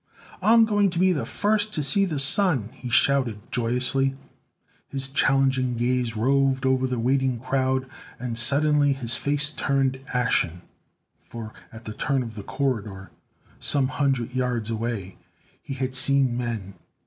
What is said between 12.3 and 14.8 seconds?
the corridor, some hundred yards